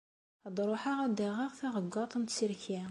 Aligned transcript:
Ad 0.47 0.57
ruḥeɣ 0.69 0.97
ad 1.05 1.13
d-aɣeɣ 1.17 1.51
taɣeggaṭ 1.59 2.13
n 2.17 2.23
tserki. 2.25 2.79